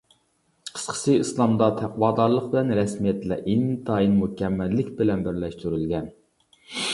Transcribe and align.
قىسقىسى، 0.77 1.17
ئىسلامدا 1.23 1.67
تەقۋادارلىق 1.81 2.47
بىلەن 2.53 2.73
رەسمىيەتلەر 2.79 3.43
ئىنتايىن 3.53 4.17
مۇكەممەللىك 4.23 4.91
بىلەن 5.03 5.23
بىرلەشتۈرۈلگەن. 5.29 6.11